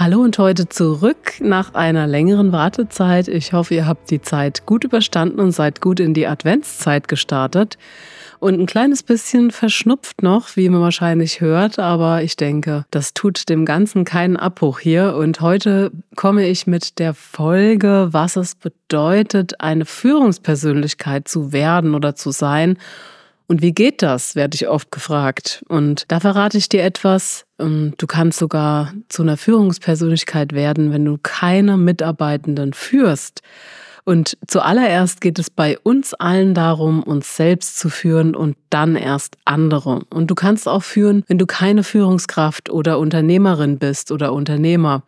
[0.00, 3.26] Hallo und heute zurück nach einer längeren Wartezeit.
[3.26, 7.78] Ich hoffe, ihr habt die Zeit gut überstanden und seid gut in die Adventszeit gestartet.
[8.38, 13.48] Und ein kleines bisschen verschnupft noch, wie man wahrscheinlich hört, aber ich denke, das tut
[13.48, 15.16] dem Ganzen keinen Abbruch hier.
[15.16, 22.14] Und heute komme ich mit der Folge, was es bedeutet, eine Führungspersönlichkeit zu werden oder
[22.14, 22.78] zu sein
[23.48, 25.64] und wie geht das, werde ich oft gefragt.
[25.68, 27.46] Und da verrate ich dir etwas.
[27.58, 33.40] Ähm, du kannst sogar zu einer Führungspersönlichkeit werden, wenn du keine Mitarbeitenden führst.
[34.08, 39.36] Und zuallererst geht es bei uns allen darum, uns selbst zu führen und dann erst
[39.44, 40.00] andere.
[40.08, 45.02] Und du kannst auch führen, wenn du keine Führungskraft oder Unternehmerin bist oder Unternehmer,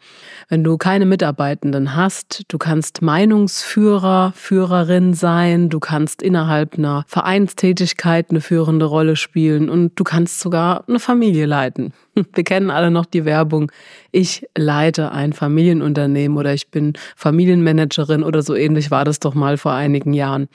[0.51, 2.43] wenn du keine Mitarbeitenden hast.
[2.49, 9.99] Du kannst Meinungsführer, Führerin sein, du kannst innerhalb einer Vereinstätigkeit eine führende Rolle spielen und
[9.99, 11.95] du kannst sogar eine Familie leiten.
[12.35, 13.71] Wir kennen alle noch die Werbung,
[14.13, 19.57] ich leite ein Familienunternehmen oder ich bin Familienmanagerin oder so ähnlich war das doch mal
[19.57, 20.49] vor einigen Jahren.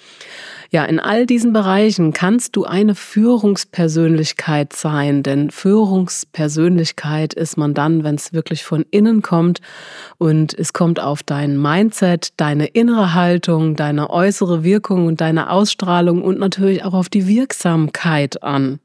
[0.72, 8.04] Ja, in all diesen Bereichen kannst du eine Führungspersönlichkeit sein, denn Führungspersönlichkeit ist man dann,
[8.04, 9.62] wenn es wirklich von innen kommt
[10.18, 16.24] und es kommt auf dein Mindset, deine innere Haltung, deine äußere Wirkung und deine Ausstrahlung
[16.24, 18.80] und natürlich auch auf die Wirksamkeit an.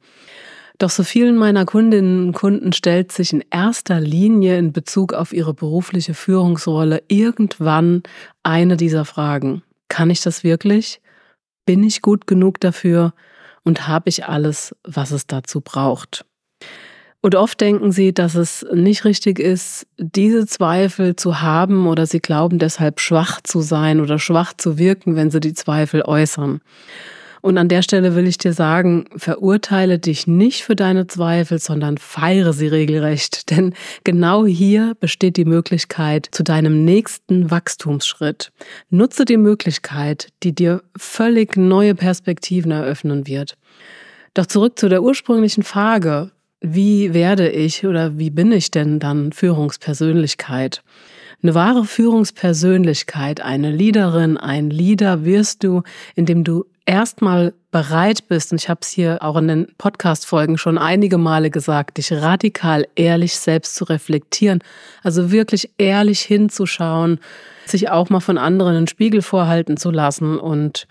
[0.81, 5.35] Doch so vielen meiner Kundinnen und Kunden stellt sich in erster Linie in Bezug auf
[5.35, 8.03] ihre berufliche Führungsrolle irgendwann
[8.43, 9.63] eine dieser Fragen.
[9.89, 11.03] Kann ich das wirklich?
[11.67, 13.13] Bin ich gut genug dafür?
[13.63, 16.25] Und habe ich alles, was es dazu braucht?
[17.21, 22.21] Und oft denken sie, dass es nicht richtig ist, diese Zweifel zu haben oder sie
[22.21, 26.63] glauben deshalb schwach zu sein oder schwach zu wirken, wenn sie die Zweifel äußern.
[27.43, 31.99] Und an der Stelle will ich dir sagen, verurteile dich nicht für deine Zweifel, sondern
[31.99, 33.51] feiere sie regelrecht.
[33.56, 33.75] Denn
[34.05, 38.53] genau hier besteht die Möglichkeit zu deinem nächsten Wachstumsschritt.
[38.91, 43.57] Nutze die Möglichkeit, die dir völlig neue Perspektiven eröffnen wird.
[44.34, 46.31] Doch zurück zu der ursprünglichen Frage,
[46.61, 50.83] wie werde ich oder wie bin ich denn dann Führungspersönlichkeit?
[51.43, 55.83] Eine wahre Führungspersönlichkeit, eine Leaderin, ein Leader wirst du,
[56.15, 60.77] indem du erstmal bereit bist, und ich habe es hier auch in den Podcast-Folgen schon
[60.77, 64.59] einige Male gesagt, dich radikal ehrlich selbst zu reflektieren,
[65.05, 67.21] also wirklich ehrlich hinzuschauen,
[67.65, 70.89] sich auch mal von anderen einen Spiegel vorhalten zu lassen und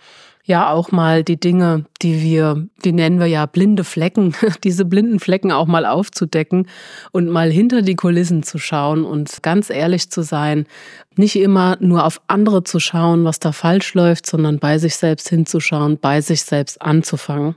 [0.50, 5.20] ja auch mal die Dinge, die wir, die nennen wir ja blinde Flecken, diese blinden
[5.20, 6.68] Flecken auch mal aufzudecken
[7.12, 10.66] und mal hinter die Kulissen zu schauen und ganz ehrlich zu sein,
[11.16, 15.30] nicht immer nur auf andere zu schauen, was da falsch läuft, sondern bei sich selbst
[15.30, 17.56] hinzuschauen, bei sich selbst anzufangen.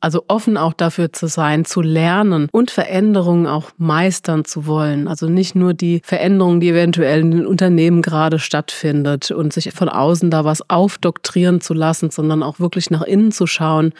[0.00, 5.06] Also offen auch dafür zu sein, zu lernen und Veränderungen auch meistern zu wollen.
[5.08, 9.90] Also nicht nur die Veränderungen, die eventuell in den Unternehmen gerade stattfindet und sich von
[9.90, 13.92] außen da was aufdoktrieren zu lassen, sondern auch wirklich nach innen zu schauen,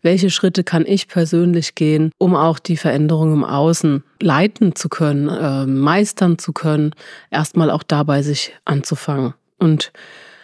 [0.00, 5.28] welche Schritte kann ich persönlich gehen, um auch die Veränderungen im Außen leiten zu können,
[5.28, 6.94] äh, meistern zu können,
[7.30, 9.34] erstmal auch dabei sich anzufangen.
[9.58, 9.92] Und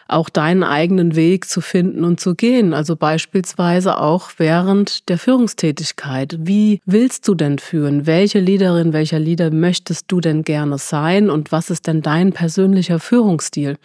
[0.09, 2.73] auch deinen eigenen Weg zu finden und zu gehen.
[2.75, 6.37] Also beispielsweise auch während der Führungstätigkeit.
[6.41, 8.07] Wie willst du denn führen?
[8.07, 11.29] Welche Leaderin, welcher Leader möchtest du denn gerne sein?
[11.29, 13.77] Und was ist denn dein persönlicher Führungsstil?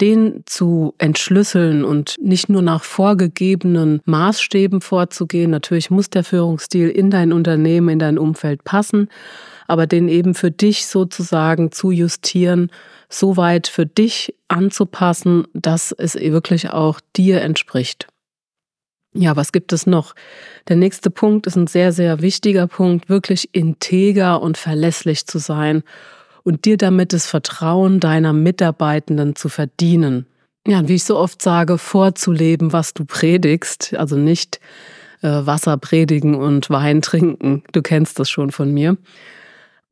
[0.00, 5.50] den zu entschlüsseln und nicht nur nach vorgegebenen Maßstäben vorzugehen.
[5.50, 9.08] Natürlich muss der Führungsstil in dein Unternehmen, in dein Umfeld passen,
[9.68, 12.72] aber den eben für dich sozusagen zu justieren,
[13.08, 18.08] so weit für dich anzupassen, dass es wirklich auch dir entspricht.
[19.14, 20.14] Ja, was gibt es noch?
[20.68, 25.82] Der nächste Punkt ist ein sehr, sehr wichtiger Punkt, wirklich integer und verlässlich zu sein
[26.44, 30.26] und dir damit das Vertrauen deiner Mitarbeitenden zu verdienen.
[30.66, 34.60] Ja, wie ich so oft sage, vorzuleben, was du predigst, also nicht
[35.22, 37.64] äh, Wasser predigen und Wein trinken.
[37.72, 38.96] Du kennst das schon von mir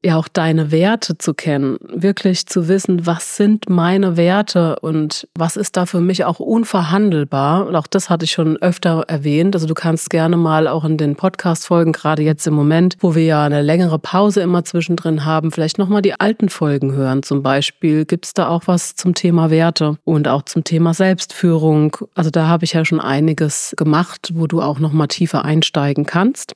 [0.07, 5.57] ja auch deine Werte zu kennen, wirklich zu wissen, was sind meine Werte und was
[5.57, 7.67] ist da für mich auch unverhandelbar.
[7.67, 9.55] Und auch das hatte ich schon öfter erwähnt.
[9.55, 13.25] Also du kannst gerne mal auch in den Podcast-Folgen, gerade jetzt im Moment, wo wir
[13.25, 17.23] ja eine längere Pause immer zwischendrin haben, vielleicht nochmal die alten Folgen hören.
[17.23, 21.97] Zum Beispiel gibt es da auch was zum Thema Werte und auch zum Thema Selbstführung.
[22.15, 26.55] Also da habe ich ja schon einiges gemacht, wo du auch nochmal tiefer einsteigen kannst.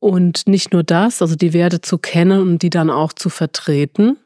[0.00, 4.16] Und nicht nur das, also die Werte zu kennen und die dann auch zu vertreten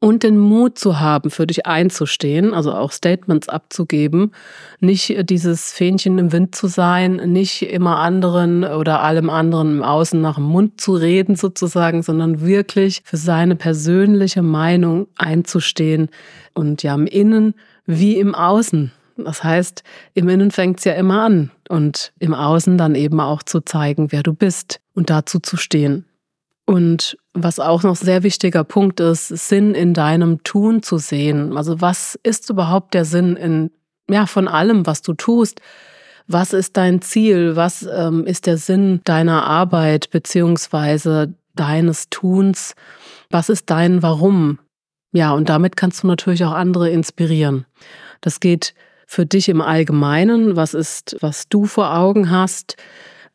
[0.00, 4.32] und den Mut zu haben, für dich einzustehen, also auch Statements abzugeben,
[4.80, 10.20] nicht dieses Fähnchen im Wind zu sein, nicht immer anderen oder allem anderen im Außen
[10.20, 16.08] nach dem Mund zu reden sozusagen, sondern wirklich für seine persönliche Meinung einzustehen
[16.54, 17.54] und ja im Innen
[17.86, 18.92] wie im Außen.
[19.16, 19.82] Das heißt,
[20.14, 24.12] im Innen fängt es ja immer an und im Außen dann eben auch zu zeigen,
[24.12, 26.06] wer du bist und dazu zu stehen.
[26.66, 31.56] Und was auch noch sehr wichtiger Punkt ist, Sinn in deinem Tun zu sehen.
[31.56, 33.70] Also was ist überhaupt der Sinn in,
[34.10, 35.60] ja, von allem, was du tust?
[36.26, 37.54] Was ist dein Ziel?
[37.54, 42.74] Was ähm, ist der Sinn deiner Arbeit beziehungsweise deines Tuns?
[43.30, 44.58] Was ist dein Warum?
[45.12, 47.66] Ja, und damit kannst du natürlich auch andere inspirieren.
[48.20, 48.74] Das geht
[49.06, 50.56] für dich im Allgemeinen?
[50.56, 52.76] Was ist, was du vor Augen hast?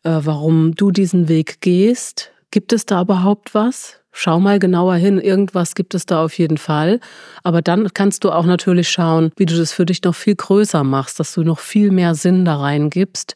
[0.03, 2.31] Äh, warum du diesen Weg gehst?
[2.51, 3.99] Gibt es da überhaupt was?
[4.11, 5.19] Schau mal genauer hin.
[5.19, 6.99] Irgendwas gibt es da auf jeden Fall.
[7.41, 10.83] Aber dann kannst du auch natürlich schauen, wie du das für dich noch viel größer
[10.83, 13.35] machst, dass du noch viel mehr Sinn da reingibst.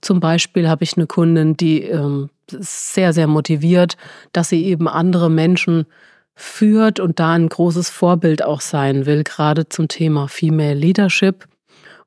[0.00, 3.96] Zum Beispiel habe ich eine Kundin, die ähm, sehr, sehr motiviert,
[4.32, 5.86] dass sie eben andere Menschen
[6.34, 11.46] führt und da ein großes Vorbild auch sein will, gerade zum Thema Female Leadership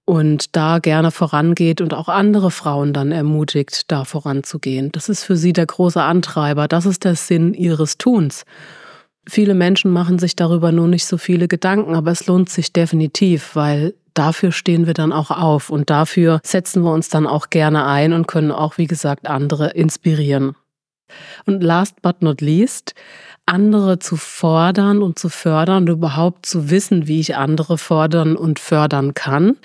[0.09, 4.91] und da gerne vorangeht und auch andere Frauen dann ermutigt, da voranzugehen.
[4.91, 8.43] Das ist für sie der große Antreiber, das ist der Sinn ihres Tuns.
[9.27, 13.55] Viele Menschen machen sich darüber nur nicht so viele Gedanken, aber es lohnt sich definitiv,
[13.55, 17.85] weil dafür stehen wir dann auch auf und dafür setzen wir uns dann auch gerne
[17.85, 20.55] ein und können auch, wie gesagt, andere inspirieren.
[21.45, 22.95] Und last but not least,
[23.45, 28.59] andere zu fordern und zu fördern und überhaupt zu wissen, wie ich andere fordern und
[28.59, 29.57] fördern kann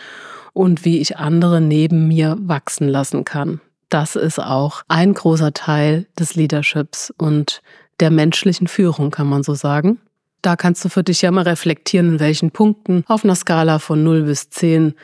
[0.52, 3.60] und wie ich andere neben mir wachsen lassen kann.
[3.90, 7.62] Das ist auch ein großer Teil des Leaderships und
[8.00, 10.00] der menschlichen Führung, kann man so sagen.
[10.42, 14.02] Da kannst du für dich ja mal reflektieren, in welchen Punkten auf einer Skala von
[14.02, 14.94] 0 bis 10,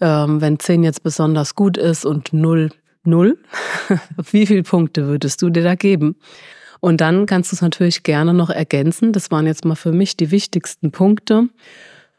[0.00, 2.70] ähm, wenn 10 jetzt besonders gut ist und 0
[3.06, 3.38] 0,
[4.30, 6.16] wie viele Punkte würdest du dir da geben?
[6.80, 9.12] Und dann kannst du es natürlich gerne noch ergänzen.
[9.12, 11.48] Das waren jetzt mal für mich die wichtigsten Punkte.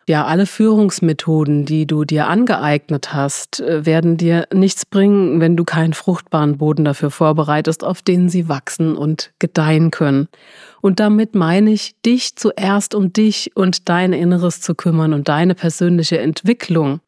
[0.07, 5.63] Ja, alle Führungsmethoden, die du dir angeeignet hast, äh, werden dir nichts bringen, wenn du
[5.63, 10.27] keinen fruchtbaren Boden dafür vorbereitest, auf den sie wachsen und gedeihen können.
[10.81, 15.55] Und damit meine ich, dich zuerst um dich und dein Inneres zu kümmern und deine
[15.55, 16.99] persönliche Entwicklung.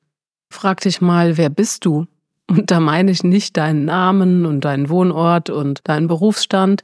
[0.52, 2.08] Frag dich mal, wer bist du?
[2.50, 6.82] Und da meine ich nicht deinen Namen und deinen Wohnort und deinen Berufsstand,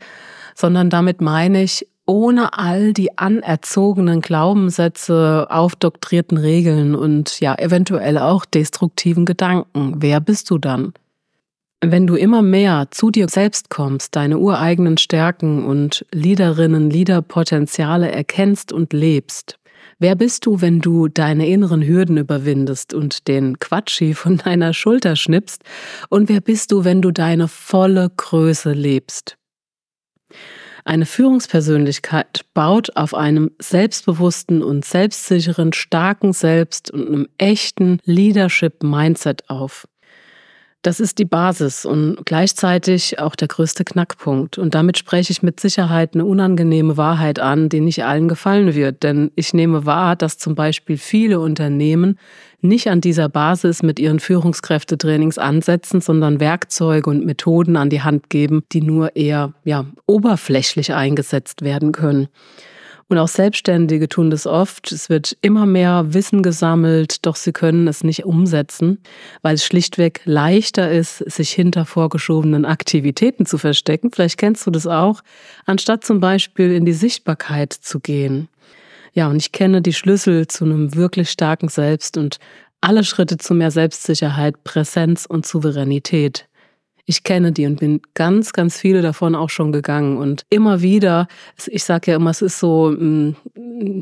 [0.56, 8.44] sondern damit meine ich, ohne all die anerzogenen Glaubenssätze, aufdoktrierten Regeln und ja, eventuell auch
[8.44, 9.96] destruktiven Gedanken.
[10.00, 10.94] Wer bist du dann?
[11.86, 18.72] Wenn du immer mehr zu dir selbst kommst, deine ureigenen Stärken und Liederinnen, Liederpotenziale erkennst
[18.72, 19.60] und lebst,
[20.04, 25.16] wer bist du, wenn du deine inneren Hürden überwindest und den Quatschi von deiner Schulter
[25.16, 25.64] schnippst?
[26.10, 29.38] Und wer bist du, wenn du deine volle Größe lebst?
[30.84, 39.88] Eine Führungspersönlichkeit baut auf einem selbstbewussten und selbstsicheren, starken Selbst und einem echten Leadership-Mindset auf.
[40.84, 44.58] Das ist die Basis und gleichzeitig auch der größte Knackpunkt.
[44.58, 49.02] Und damit spreche ich mit Sicherheit eine unangenehme Wahrheit an, die nicht allen gefallen wird.
[49.02, 52.20] Denn ich nehme wahr, dass zum Beispiel viele Unternehmen
[52.60, 58.30] nicht an dieser Basis mit ihren Führungskräftetrainings ansetzen, sondern Werkzeuge und Methoden an die Hand
[58.30, 62.28] geben, die nur eher ja, oberflächlich eingesetzt werden können.
[63.14, 64.92] Und auch Selbstständige tun das oft.
[64.92, 69.04] Es wird immer mehr Wissen gesammelt, doch sie können es nicht umsetzen,
[69.44, 74.10] weil es schlichtweg leichter ist, sich hinter vorgeschobenen Aktivitäten zu verstecken.
[74.12, 75.22] Vielleicht kennst du das auch,
[75.68, 78.50] anstatt zum Beispiel in die Sichtbarkeit zu gehen.
[79.14, 82.40] Ja, und ich kenne die Schlüssel zu einem wirklich starken Selbst und
[82.82, 86.48] alle Schritte zu mehr Selbstsicherheit, Präsenz und Souveränität.
[87.06, 90.18] Ich kenne die und bin ganz, ganz viele davon auch schon gegangen.
[90.18, 91.28] Und immer wieder,
[91.68, 93.36] ich sage ja immer, es ist so, mm,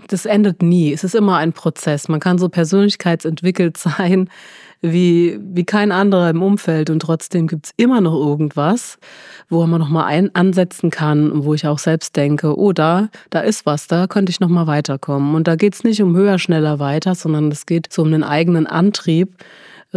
[0.07, 0.93] das endet nie.
[0.93, 2.07] Es ist immer ein Prozess.
[2.09, 4.29] Man kann so persönlichkeitsentwickelt sein
[4.81, 8.97] wie, wie kein anderer im Umfeld und trotzdem gibt's immer noch irgendwas,
[9.49, 13.65] wo man nochmal ansetzen kann und wo ich auch selbst denke, oh, da, da ist
[13.65, 15.35] was, da könnte ich nochmal weiterkommen.
[15.35, 18.65] Und da geht's nicht um höher, schneller weiter, sondern es geht so um den eigenen
[18.65, 19.35] Antrieb,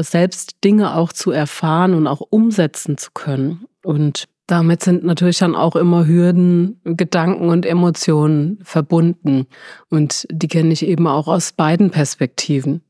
[0.02, 3.66] selbst Dinge auch zu erfahren und auch umsetzen zu können.
[3.82, 9.46] Und damit sind natürlich dann auch immer Hürden, Gedanken und Emotionen verbunden.
[9.88, 12.82] Und die kenne ich eben auch aus beiden Perspektiven.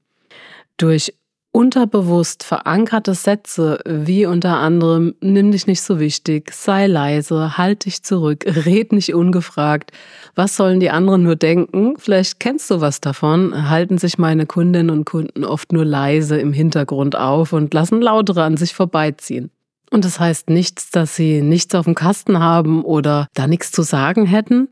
[0.76, 1.14] Durch
[1.54, 8.02] unterbewusst verankerte Sätze wie unter anderem nimm dich nicht so wichtig, sei leise, halt dich
[8.02, 9.92] zurück, red nicht ungefragt.
[10.34, 11.94] Was sollen die anderen nur denken?
[11.96, 13.70] Vielleicht kennst du was davon.
[13.70, 18.42] Halten sich meine Kundinnen und Kunden oft nur leise im Hintergrund auf und lassen lautere
[18.42, 19.50] an sich vorbeiziehen.
[19.94, 23.82] Und das heißt nichts, dass sie nichts auf dem Kasten haben oder da nichts zu
[23.82, 24.66] sagen hätten.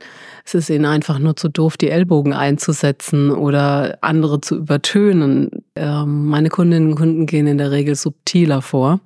[0.44, 5.62] Es ist ihnen einfach nur zu doof, die Ellbogen einzusetzen oder andere zu übertönen.
[5.76, 8.98] Ähm, meine Kundinnen und Kunden gehen in der Regel subtiler vor,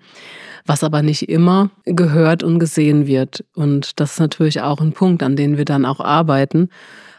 [0.64, 3.44] was aber nicht immer gehört und gesehen wird.
[3.54, 6.70] Und das ist natürlich auch ein Punkt, an dem wir dann auch arbeiten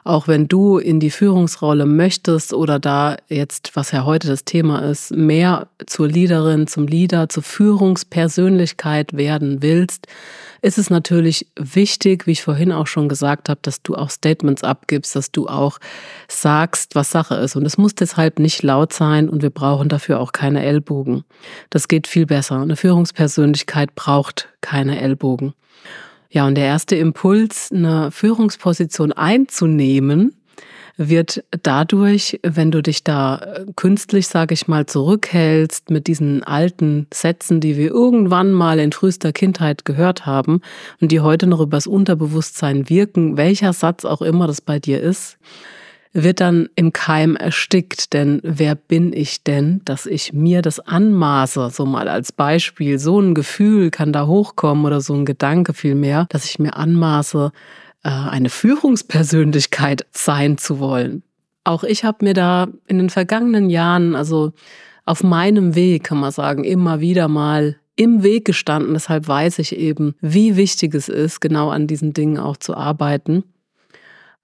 [0.08, 4.80] auch wenn du in die Führungsrolle möchtest oder da jetzt, was ja heute das Thema
[4.80, 10.08] ist, mehr zur Leaderin, zum Leader, zur Führungspersönlichkeit werden willst,
[10.62, 14.64] ist es natürlich wichtig, wie ich vorhin auch schon gesagt habe, dass du auch Statements
[14.64, 15.78] abgibst, dass du auch
[16.28, 17.56] sagst, was Sache ist.
[17.56, 21.24] Und es muss deshalb nicht laut sein und wir brauchen dafür auch keine Ellbogen.
[21.70, 22.60] Das geht viel besser.
[22.60, 25.54] Eine Führungspersönlichkeit braucht keine Ellbogen.
[26.29, 30.34] Ja, und der erste Impuls, eine Führungsposition einzunehmen,
[30.98, 37.05] wird dadurch, wenn du dich da äh, künstlich, sage ich mal, zurückhältst mit diesen alten
[37.13, 40.62] Sätzen, die wir irgendwann mal in frühester Kindheit gehört haben
[41.00, 45.38] und die heute noch übers Unterbewusstsein wirken, welcher Satz auch immer das bei dir ist,
[46.14, 48.14] wird dann im Keim erstickt.
[48.14, 51.70] Denn wer bin ich denn, dass ich mir das anmaße?
[51.72, 53.00] So mal als Beispiel.
[53.00, 57.52] So ein Gefühl kann da hochkommen oder so ein Gedanke vielmehr, dass ich mir anmaße,
[58.04, 61.24] äh, eine Führungspersönlichkeit sein zu wollen.
[61.64, 64.54] Auch ich habe mir da in den vergangenen Jahren, also
[65.06, 68.94] auf meinem Weg, kann man sagen, immer wieder mal im Weg gestanden.
[68.94, 73.44] Deshalb weiß ich eben, wie wichtig es ist, genau an diesen Dingen auch zu arbeiten.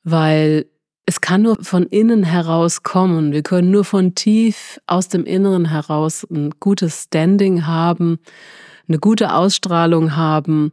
[0.04, 0.66] Weil
[1.06, 3.34] es kann nur von innen heraus kommen.
[3.34, 8.20] Wir können nur von tief aus dem Inneren heraus ein gutes Standing haben,
[8.88, 10.72] eine gute Ausstrahlung haben,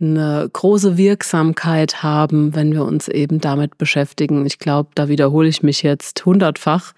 [0.00, 4.46] eine große Wirksamkeit haben, wenn wir uns eben damit beschäftigen.
[4.46, 6.92] Ich glaube, da wiederhole ich mich jetzt hundertfach,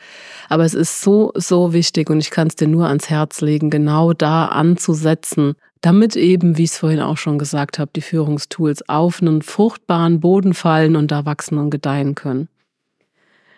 [0.48, 3.70] aber es ist so, so wichtig und ich kann es dir nur ans Herz legen,
[3.70, 8.88] genau da anzusetzen, damit eben, wie ich es vorhin auch schon gesagt habe, die Führungstools
[8.88, 12.48] auf einen fruchtbaren Boden fallen und da wachsen und gedeihen können.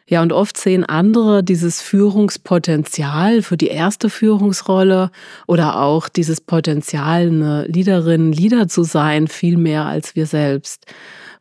[0.09, 5.11] Ja, und oft sehen andere dieses Führungspotenzial für die erste Führungsrolle
[5.49, 10.87] oder auch dieses Potenzial, eine Leaderin, Leader zu sein, viel mehr als wir selbst.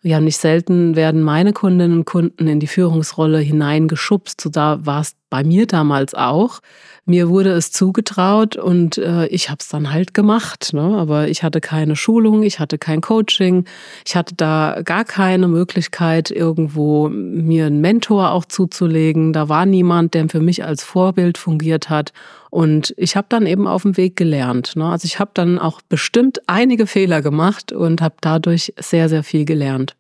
[0.02, 4.42] Ja, nicht selten werden meine Kundinnen und Kunden in die Führungsrolle hineingeschubst.
[4.42, 6.62] So da war es bei mir damals auch.
[7.08, 10.72] Mir wurde es zugetraut und äh, ich habe es dann halt gemacht.
[10.74, 10.82] Ne?
[10.82, 13.66] Aber ich hatte keine Schulung, ich hatte kein Coaching,
[14.08, 19.34] ich hatte da gar keine Möglichkeit, irgendwo mir einen Mentor auch zuzulegen.
[19.34, 22.12] Da war niemand, der für mich als Vorbild fungiert hat.
[22.50, 24.76] Und ich habe dann eben auf dem Weg gelernt.
[24.76, 24.86] Ne?
[24.86, 29.46] Also ich habe dann auch bestimmt einige Fehler gemacht und habe dadurch sehr, sehr viel
[29.46, 29.96] gelernt.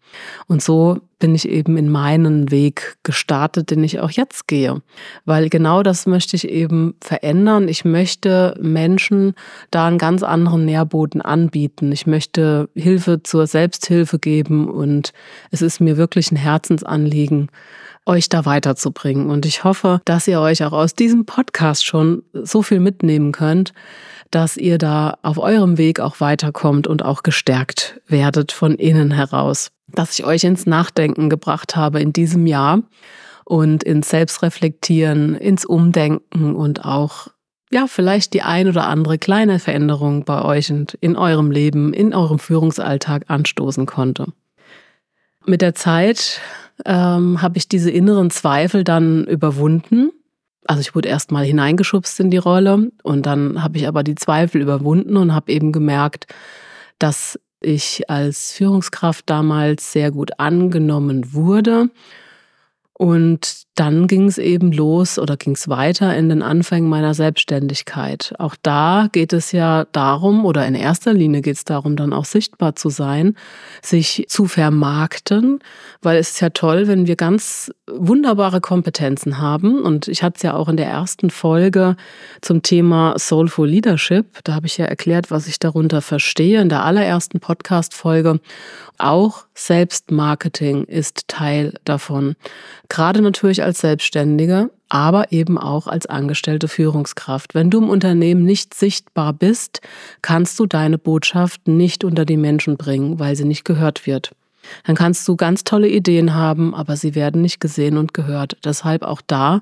[0.47, 4.81] Und so bin ich eben in meinen Weg gestartet, den ich auch jetzt gehe.
[5.23, 7.67] Weil genau das möchte ich eben verändern.
[7.67, 9.33] Ich möchte Menschen
[9.71, 11.91] da einen ganz anderen Nährboden anbieten.
[11.91, 15.13] Ich möchte Hilfe zur Selbsthilfe geben und
[15.51, 17.49] es ist mir wirklich ein Herzensanliegen,
[18.05, 19.29] euch da weiterzubringen.
[19.29, 23.73] Und ich hoffe, dass ihr euch auch aus diesem Podcast schon so viel mitnehmen könnt,
[24.31, 29.71] dass ihr da auf eurem Weg auch weiterkommt und auch gestärkt werdet von innen heraus.
[29.95, 32.81] Dass ich euch ins Nachdenken gebracht habe in diesem Jahr
[33.45, 37.27] und ins Selbstreflektieren, ins Umdenken und auch
[37.71, 42.13] ja, vielleicht die ein oder andere kleine Veränderung bei euch und in eurem Leben, in
[42.13, 44.27] eurem Führungsalltag anstoßen konnte.
[45.45, 46.39] Mit der Zeit
[46.85, 50.11] ähm, habe ich diese inneren Zweifel dann überwunden.
[50.65, 54.15] Also ich wurde erst mal hineingeschubst in die Rolle und dann habe ich aber die
[54.15, 56.27] Zweifel überwunden und habe eben gemerkt,
[56.97, 61.89] dass ich als Führungskraft damals sehr gut angenommen wurde.
[62.93, 68.33] Und dann ging es eben los oder ging es weiter in den Anfängen meiner Selbstständigkeit.
[68.39, 72.23] Auch da geht es ja darum, oder in erster Linie geht es darum, dann auch
[72.23, 73.35] sichtbar zu sein,
[73.81, 75.59] sich zu vermarkten,
[76.01, 79.81] weil es ist ja toll, wenn wir ganz wunderbare Kompetenzen haben.
[79.81, 81.97] Und ich hatte es ja auch in der ersten Folge
[82.41, 84.25] zum Thema Soulful Leadership.
[84.45, 88.39] Da habe ich ja erklärt, was ich darunter verstehe in der allerersten Podcast-Folge.
[88.97, 92.35] Auch Selbstmarketing ist Teil davon.
[92.87, 97.55] Gerade natürlich als Selbstständige, aber eben auch als angestellte Führungskraft.
[97.55, 99.81] Wenn du im Unternehmen nicht sichtbar bist,
[100.21, 104.31] kannst du deine Botschaft nicht unter die Menschen bringen, weil sie nicht gehört wird.
[104.85, 108.57] Dann kannst du ganz tolle Ideen haben, aber sie werden nicht gesehen und gehört.
[108.63, 109.61] Deshalb auch da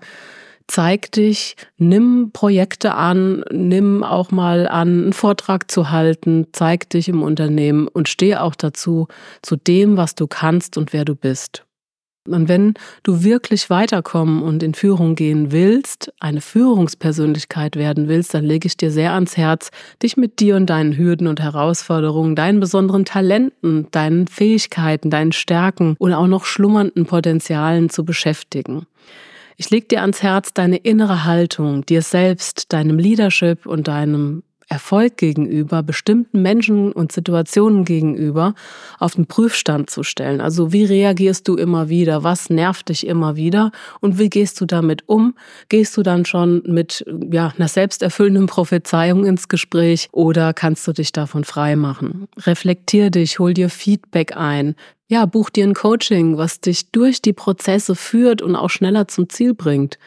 [0.67, 7.09] zeig dich, nimm Projekte an, nimm auch mal an, einen Vortrag zu halten, zeig dich
[7.09, 9.07] im Unternehmen und steh auch dazu,
[9.41, 11.65] zu dem, was du kannst und wer du bist.
[12.25, 18.45] Und wenn du wirklich weiterkommen und in Führung gehen willst, eine Führungspersönlichkeit werden willst, dann
[18.45, 22.61] lege ich dir sehr ans Herz, dich mit dir und deinen Hürden und Herausforderungen, deinen
[22.61, 28.87] besonderen Talenten, deinen Fähigkeiten, deinen Stärken und auch noch schlummernden Potenzialen zu beschäftigen.
[29.57, 35.17] Ich lege dir ans Herz, deine innere Haltung, dir selbst, deinem Leadership und deinem Erfolg
[35.17, 38.55] gegenüber, bestimmten Menschen und Situationen gegenüber
[38.97, 40.41] auf den Prüfstand zu stellen.
[40.41, 42.23] Also wie reagierst du immer wieder?
[42.23, 43.71] Was nervt dich immer wieder?
[43.99, 45.35] Und wie gehst du damit um?
[45.69, 51.11] Gehst du dann schon mit ja, einer selbsterfüllenden Prophezeiung ins Gespräch oder kannst du dich
[51.11, 52.27] davon frei machen?
[52.39, 54.73] Reflektier dich, hol dir Feedback ein,
[55.07, 59.29] ja, buch dir ein Coaching, was dich durch die Prozesse führt und auch schneller zum
[59.29, 59.99] Ziel bringt.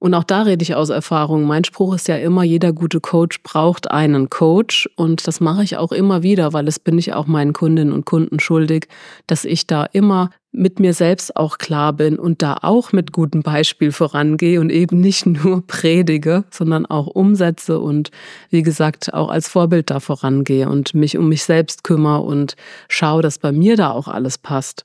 [0.00, 1.44] Und auch da rede ich aus Erfahrung.
[1.44, 4.88] Mein Spruch ist ja immer, jeder gute Coach braucht einen Coach.
[4.94, 8.04] Und das mache ich auch immer wieder, weil es bin ich auch meinen Kundinnen und
[8.04, 8.86] Kunden schuldig,
[9.26, 13.42] dass ich da immer mit mir selbst auch klar bin und da auch mit gutem
[13.42, 18.10] Beispiel vorangehe und eben nicht nur predige, sondern auch umsetze und
[18.50, 22.56] wie gesagt auch als Vorbild da vorangehe und mich um mich selbst kümmere und
[22.88, 24.84] schaue, dass bei mir da auch alles passt.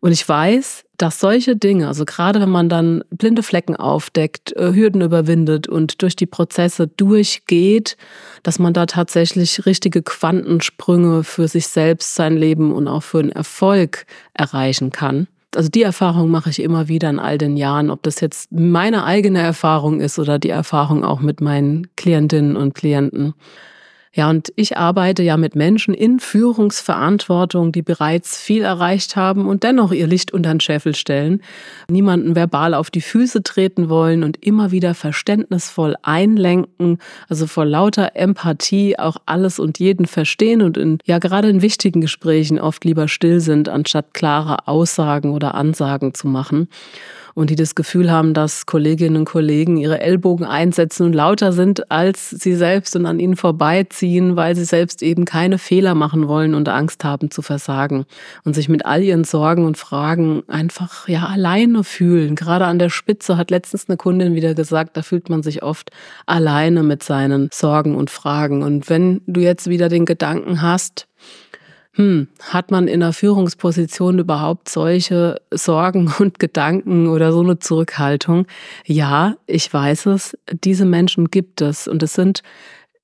[0.00, 4.74] Und ich weiß, dass solche Dinge, also gerade wenn man dann blinde Flecken aufdeckt, äh,
[4.74, 7.96] Hürden überwindet und durch die Prozesse durchgeht,
[8.42, 13.32] dass man da tatsächlich richtige Quantensprünge für sich selbst, sein Leben und auch für den
[13.32, 15.28] Erfolg erreichen kann.
[15.54, 19.04] Also die Erfahrung mache ich immer wieder in all den Jahren, ob das jetzt meine
[19.04, 23.34] eigene Erfahrung ist oder die Erfahrung auch mit meinen Klientinnen und Klienten.
[24.14, 29.64] Ja, und ich arbeite ja mit Menschen in Führungsverantwortung, die bereits viel erreicht haben und
[29.64, 31.42] dennoch ihr Licht unter den Scheffel stellen,
[31.90, 38.12] niemanden verbal auf die Füße treten wollen und immer wieder verständnisvoll einlenken, also vor lauter
[38.14, 43.08] Empathie auch alles und jeden verstehen und in, ja, gerade in wichtigen Gesprächen oft lieber
[43.08, 46.68] still sind, anstatt klare Aussagen oder Ansagen zu machen
[47.34, 51.90] und die das Gefühl haben, dass Kolleginnen und Kollegen ihre Ellbogen einsetzen und lauter sind
[51.90, 56.54] als sie selbst und an ihnen vorbeiziehen, weil sie selbst eben keine Fehler machen wollen
[56.54, 58.04] und Angst haben zu versagen
[58.44, 62.34] und sich mit all ihren Sorgen und Fragen einfach ja alleine fühlen.
[62.34, 65.90] Gerade an der Spitze hat letztens eine Kundin wieder gesagt, da fühlt man sich oft
[66.26, 68.62] alleine mit seinen Sorgen und Fragen.
[68.62, 71.08] Und wenn du jetzt wieder den Gedanken hast,
[71.98, 78.46] hm, hat man in einer Führungsposition überhaupt solche Sorgen und Gedanken oder so eine Zurückhaltung?
[78.86, 80.38] Ja, ich weiß es.
[80.62, 82.42] Diese Menschen gibt es und es sind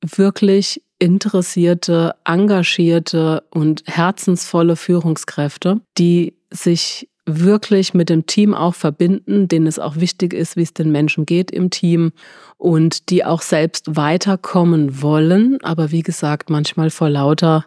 [0.01, 9.67] wirklich interessierte, engagierte und herzensvolle Führungskräfte, die sich wirklich mit dem Team auch verbinden, denen
[9.67, 12.13] es auch wichtig ist, wie es den Menschen geht im Team
[12.59, 17.65] und die auch selbst weiterkommen wollen, aber wie gesagt, manchmal vor lauter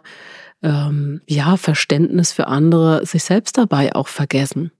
[0.62, 4.72] ähm, ja, Verständnis für andere sich selbst dabei auch vergessen.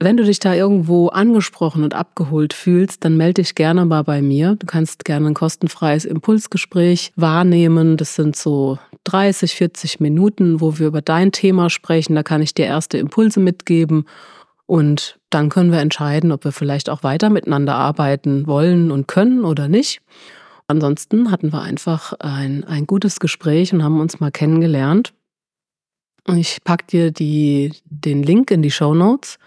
[0.00, 4.22] Wenn du dich da irgendwo angesprochen und abgeholt fühlst, dann melde dich gerne mal bei
[4.22, 4.54] mir.
[4.54, 7.96] Du kannst gerne ein kostenfreies Impulsgespräch wahrnehmen.
[7.96, 12.14] Das sind so 30, 40 Minuten, wo wir über dein Thema sprechen.
[12.14, 14.04] Da kann ich dir erste Impulse mitgeben
[14.66, 19.44] und dann können wir entscheiden, ob wir vielleicht auch weiter miteinander arbeiten wollen und können
[19.44, 20.00] oder nicht.
[20.68, 25.14] Ansonsten hatten wir einfach ein, ein gutes Gespräch und haben uns mal kennengelernt.
[26.26, 29.38] Ich packe dir die, den Link in die Show Notes.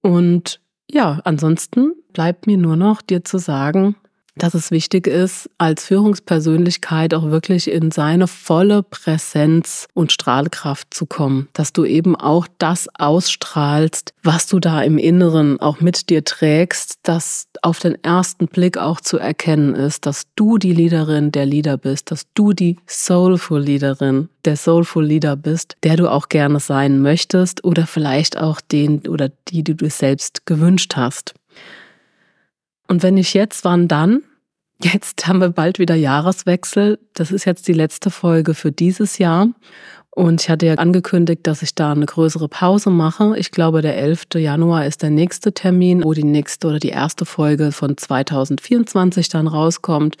[0.00, 3.96] Und ja, ansonsten bleibt mir nur noch dir zu sagen,
[4.36, 11.06] dass es wichtig ist, als Führungspersönlichkeit auch wirklich in seine volle Präsenz und Strahlkraft zu
[11.06, 16.24] kommen, dass du eben auch das ausstrahlst, was du da im Inneren auch mit dir
[16.24, 21.46] trägst, dass auf den ersten Blick auch zu erkennen ist, dass du die Leaderin der
[21.46, 26.58] Leader bist, dass du die Soulful Leaderin der Soulful Leader bist, der du auch gerne
[26.58, 31.34] sein möchtest oder vielleicht auch den oder die, die du selbst gewünscht hast.
[32.92, 34.22] Und wenn nicht jetzt, wann dann?
[34.82, 36.98] Jetzt haben wir bald wieder Jahreswechsel.
[37.14, 39.48] Das ist jetzt die letzte Folge für dieses Jahr.
[40.10, 43.32] Und ich hatte ja angekündigt, dass ich da eine größere Pause mache.
[43.38, 44.34] Ich glaube, der 11.
[44.34, 49.46] Januar ist der nächste Termin, wo die nächste oder die erste Folge von 2024 dann
[49.46, 50.18] rauskommt.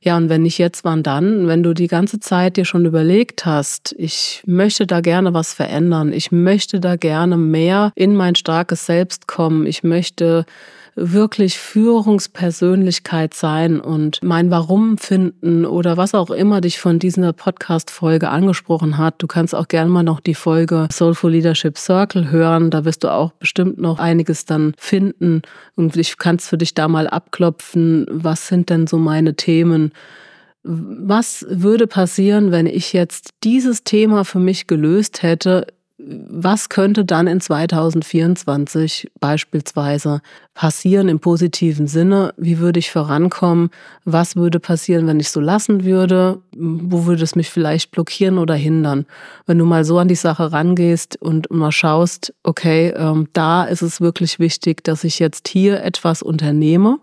[0.00, 1.46] Ja, und wenn nicht jetzt, wann dann?
[1.46, 6.14] Wenn du die ganze Zeit dir schon überlegt hast, ich möchte da gerne was verändern,
[6.14, 10.46] ich möchte da gerne mehr in mein starkes Selbst kommen, ich möchte
[10.96, 18.28] wirklich Führungspersönlichkeit sein und mein Warum finden oder was auch immer dich von dieser Podcast-Folge
[18.28, 19.16] angesprochen hat.
[19.18, 22.70] Du kannst auch gerne mal noch die Folge Soulful Leadership Circle hören.
[22.70, 25.42] Da wirst du auch bestimmt noch einiges dann finden
[25.74, 29.92] und ich kannst für dich da mal abklopfen, was sind denn so meine Themen,
[30.62, 35.66] was würde passieren, wenn ich jetzt dieses Thema für mich gelöst hätte
[36.06, 40.20] was könnte dann in 2024 beispielsweise
[40.52, 42.34] passieren im positiven Sinne?
[42.36, 43.70] Wie würde ich vorankommen?
[44.04, 46.40] Was würde passieren, wenn ich so lassen würde?
[46.52, 49.06] Wo würde es mich vielleicht blockieren oder hindern?
[49.46, 53.82] Wenn du mal so an die Sache rangehst und mal schaust, okay, ähm, da ist
[53.82, 56.98] es wirklich wichtig, dass ich jetzt hier etwas unternehme.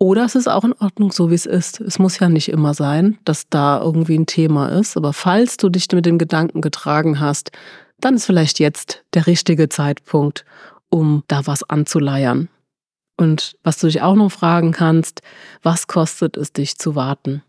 [0.00, 1.80] Oder es ist auch in Ordnung, so wie es ist.
[1.80, 4.96] Es muss ja nicht immer sein, dass da irgendwie ein Thema ist.
[4.96, 7.50] Aber falls du dich mit dem Gedanken getragen hast,
[8.00, 10.44] dann ist vielleicht jetzt der richtige Zeitpunkt,
[10.88, 12.48] um da was anzuleiern.
[13.16, 15.22] Und was du dich auch noch fragen kannst,
[15.62, 17.42] was kostet es dich zu warten?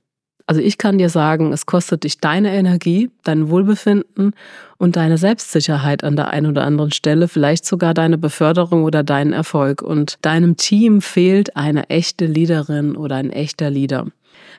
[0.50, 4.34] Also ich kann dir sagen, es kostet dich deine Energie, dein Wohlbefinden
[4.80, 9.32] und deine Selbstsicherheit an der einen oder anderen Stelle, vielleicht sogar deine Beförderung oder deinen
[9.32, 9.84] Erfolg.
[9.84, 14.08] Und deinem Team fehlt eine echte Leaderin oder ein echter Leader.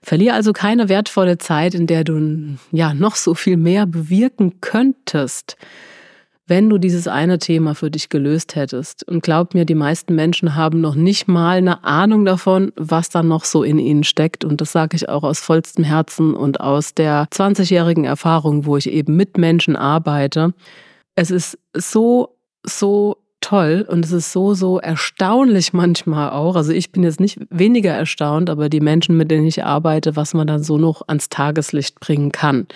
[0.02, 5.56] Verlier also keine wertvolle Zeit, in der du ja noch so viel mehr bewirken könntest,
[6.46, 9.06] wenn du dieses eine Thema für dich gelöst hättest.
[9.06, 13.22] Und glaub mir, die meisten Menschen haben noch nicht mal eine Ahnung davon, was da
[13.22, 14.44] noch so in ihnen steckt.
[14.44, 18.90] Und das sage ich auch aus vollstem Herzen und aus der 20-jährigen Erfahrung, wo ich
[18.90, 20.54] eben mit Menschen arbeite.
[21.14, 26.56] Es ist so, so toll und es ist so, so erstaunlich manchmal auch.
[26.56, 30.34] Also ich bin jetzt nicht weniger erstaunt, aber die Menschen, mit denen ich arbeite, was
[30.34, 32.66] man dann so noch ans Tageslicht bringen kann.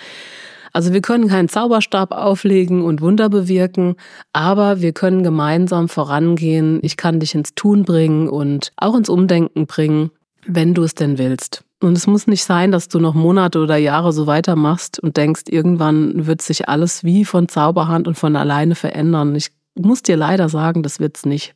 [0.73, 3.95] Also wir können keinen Zauberstab auflegen und Wunder bewirken,
[4.33, 6.79] aber wir können gemeinsam vorangehen.
[6.81, 10.11] Ich kann dich ins Tun bringen und auch ins Umdenken bringen,
[10.45, 11.63] wenn du es denn willst.
[11.81, 15.43] Und es muss nicht sein, dass du noch Monate oder Jahre so weitermachst und denkst,
[15.49, 19.33] irgendwann wird sich alles wie von Zauberhand und von alleine verändern.
[19.35, 21.55] Ich muss dir leider sagen, das wird's nicht.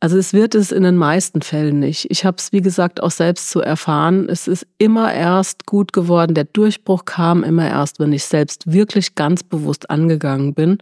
[0.00, 2.10] Also es wird es in den meisten Fällen nicht.
[2.10, 4.28] Ich habe es, wie gesagt, auch selbst zu erfahren.
[4.28, 6.34] Es ist immer erst gut geworden.
[6.34, 10.78] Der Durchbruch kam immer erst, wenn ich selbst wirklich ganz bewusst angegangen bin.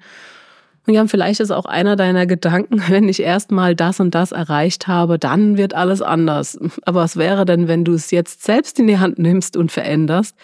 [0.87, 4.33] Und ja, vielleicht ist auch einer deiner Gedanken, wenn ich erst mal das und das
[4.33, 6.59] erreicht habe, dann wird alles anders.
[6.85, 10.35] Aber was wäre denn, wenn du es jetzt selbst in die Hand nimmst und veränderst?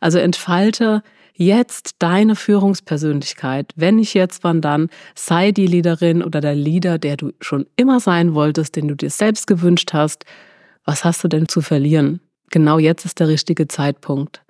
[0.00, 1.02] Also entfalte
[1.38, 7.16] jetzt deine Führungspersönlichkeit, wenn nicht jetzt, wann dann, sei die Leaderin oder der Leader, der
[7.16, 10.24] du schon immer sein wolltest, den du dir selbst gewünscht hast.
[10.84, 12.20] Was hast du denn zu verlieren?
[12.50, 14.42] Genau jetzt ist der richtige Zeitpunkt.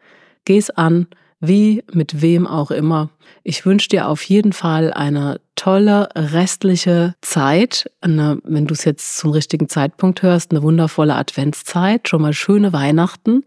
[0.44, 1.06] Geh's an,
[1.40, 3.10] wie, mit wem auch immer.
[3.44, 9.18] Ich wünsche dir auf jeden Fall eine tolle restliche Zeit, eine, wenn du es jetzt
[9.18, 13.44] zum richtigen Zeitpunkt hörst, eine wundervolle Adventszeit, schon mal schöne Weihnachten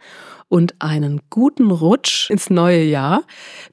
[0.47, 3.23] und einen guten Rutsch ins neue Jahr.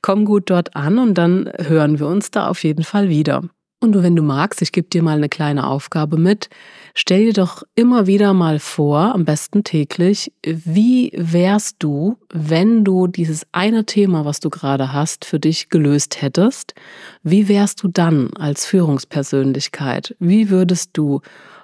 [0.02, 3.42] Komm gut dort an und dann hören wir uns da auf jeden Fall wieder.
[3.80, 6.48] Und wenn du magst, ich gebe dir mal eine kleine Aufgabe mit.
[6.94, 13.06] Stell dir doch immer wieder mal vor, am besten täglich, wie wärst du, wenn du
[13.06, 16.74] dieses eine Thema, was du gerade hast, für dich gelöst hättest?
[17.22, 20.16] Wie wärst du dann als Führungspersönlichkeit?
[20.18, 21.20] Wie würdest du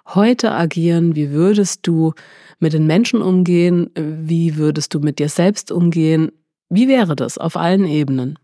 [0.07, 1.17] heute agieren?
[1.17, 2.13] Wie würdest du
[2.61, 3.91] mit den Menschen umgehen?
[3.97, 6.31] Wie würdest du mit dir selbst umgehen?
[6.69, 8.39] Wie wäre das auf allen Ebenen?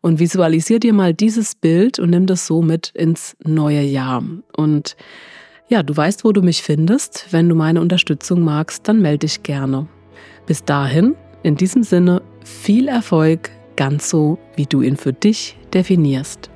[0.00, 4.22] Und visualisier dir mal dieses Bild und nimm das so mit ins neue Jahr.
[4.56, 4.96] Und
[5.68, 7.26] ja, du weißt, wo du mich findest.
[7.30, 9.86] Wenn du meine Unterstützung magst, dann melde dich gerne.
[10.46, 16.50] Bis dahin, in diesem Sinne, viel Erfolg, ganz so, wie du ihn für dich definierst.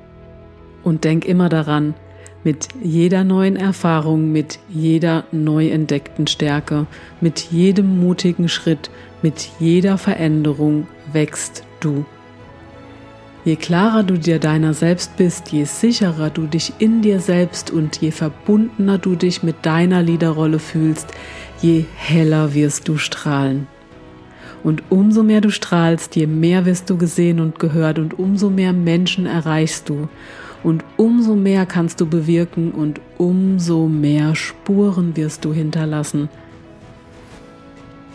[0.83, 1.93] Und denk immer daran,
[2.45, 6.87] Mit jeder neuen Erfahrung, mit jeder neu entdeckten Stärke,
[7.21, 12.03] mit jedem mutigen Schritt, mit jeder Veränderung wächst du.
[13.45, 17.97] Je klarer du dir deiner selbst bist, je sicherer du dich in dir selbst und
[17.97, 21.07] je verbundener du dich mit deiner Liederrolle fühlst,
[21.61, 23.67] je heller wirst du strahlen.
[24.63, 28.71] Und umso mehr du strahlst, je mehr wirst du gesehen und gehört und umso mehr
[28.71, 30.07] Menschen erreichst du.
[30.63, 36.29] Und umso mehr kannst du bewirken und umso mehr Spuren wirst du hinterlassen.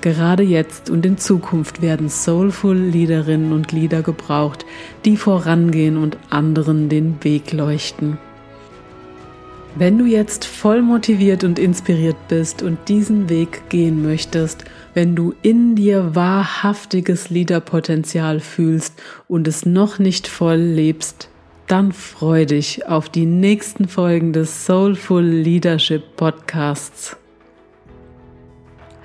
[0.01, 4.65] Gerade jetzt und in Zukunft werden soulful Liederinnen und Lieder gebraucht,
[5.05, 8.19] die vorangehen und anderen den Weg leuchten.
[9.75, 15.35] Wenn du jetzt voll motiviert und inspiriert bist und diesen Weg gehen möchtest, wenn du
[15.43, 18.95] in dir wahrhaftiges Liederpotenzial fühlst
[19.29, 21.29] und es noch nicht voll lebst,
[21.67, 27.17] dann freu dich auf die nächsten Folgen des Soulful Leadership Podcasts.